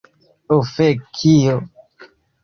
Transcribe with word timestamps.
Ho 0.53 0.57
fek. 0.69 1.03
Kio? 1.19 1.59